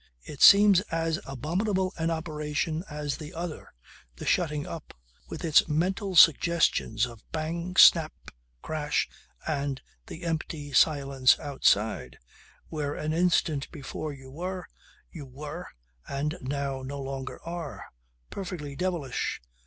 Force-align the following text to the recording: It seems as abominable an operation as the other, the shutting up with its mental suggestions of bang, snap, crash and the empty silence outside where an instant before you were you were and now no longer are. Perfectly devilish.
It 0.23 0.41
seems 0.41 0.79
as 0.89 1.19
abominable 1.27 1.93
an 1.95 2.09
operation 2.09 2.83
as 2.89 3.17
the 3.17 3.35
other, 3.35 3.71
the 4.15 4.25
shutting 4.25 4.65
up 4.65 4.95
with 5.29 5.45
its 5.45 5.67
mental 5.67 6.15
suggestions 6.15 7.05
of 7.05 7.21
bang, 7.31 7.75
snap, 7.75 8.11
crash 8.63 9.07
and 9.45 9.79
the 10.07 10.23
empty 10.23 10.73
silence 10.73 11.39
outside 11.39 12.17
where 12.67 12.95
an 12.95 13.13
instant 13.13 13.69
before 13.69 14.11
you 14.11 14.31
were 14.31 14.65
you 15.11 15.27
were 15.27 15.67
and 16.07 16.35
now 16.41 16.81
no 16.81 16.99
longer 16.99 17.39
are. 17.45 17.85
Perfectly 18.31 18.75
devilish. 18.75 19.39